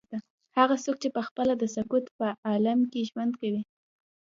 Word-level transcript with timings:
هغه 0.57 0.75
څوک 0.83 0.97
چې 1.03 1.09
پخپله 1.17 1.53
د 1.57 1.63
سکوت 1.75 2.05
په 2.17 2.27
عالم 2.47 2.79
کې 2.91 3.07
ژوند 3.09 3.33
کوي. 3.41 3.61